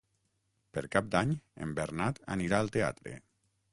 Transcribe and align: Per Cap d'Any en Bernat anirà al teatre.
Per 0.77 0.83
Cap 0.95 1.11
d'Any 1.15 1.35
en 1.65 1.75
Bernat 1.81 2.21
anirà 2.37 2.63
al 2.63 2.73
teatre. 2.79 3.15